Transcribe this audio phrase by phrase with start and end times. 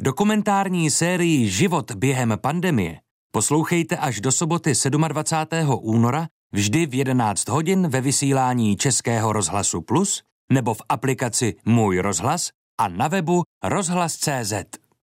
[0.00, 2.98] Dokumentární sérii Život během pandemie
[3.32, 4.72] poslouchejte až do soboty
[5.08, 5.78] 27.
[5.82, 10.22] února vždy v 11 hodin ve vysílání Českého rozhlasu Plus
[10.52, 14.83] nebo v aplikaci Můj rozhlas a na webu rozhlas.cz.